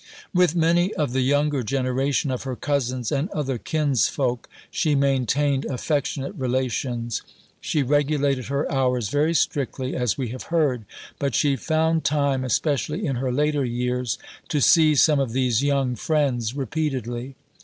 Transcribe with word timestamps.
With 0.33 0.55
many 0.55 0.91
of 0.95 1.13
the 1.13 1.21
younger 1.21 1.61
generation 1.61 2.31
of 2.31 2.41
her 2.41 2.55
cousins 2.55 3.11
and 3.11 3.29
other 3.29 3.59
kinsfolk 3.59 4.49
she 4.71 4.95
maintained 4.95 5.63
affectionate 5.65 6.33
relations. 6.35 7.21
She 7.59 7.83
regulated 7.83 8.47
her 8.47 8.65
hours 8.71 9.09
very 9.09 9.35
strictly, 9.35 9.95
as 9.95 10.17
we 10.17 10.29
have 10.29 10.45
heard, 10.49 10.85
but 11.19 11.35
she 11.35 11.55
found 11.55 12.03
time, 12.03 12.43
especially 12.43 13.05
in 13.05 13.17
her 13.17 13.31
later 13.31 13.63
years, 13.63 14.17
to 14.47 14.59
see 14.59 14.95
some 14.95 15.19
of 15.19 15.33
these 15.33 15.61
young 15.61 15.95
friends 15.95 16.55
repeatedly. 16.55 17.35